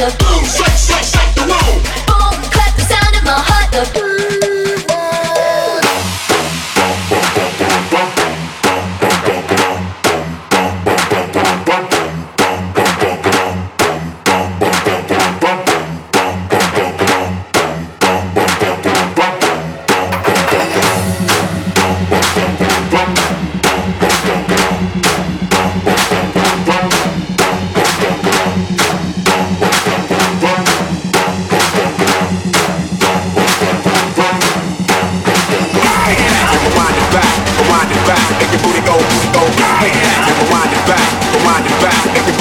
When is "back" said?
40.84-41.32, 41.80-42.26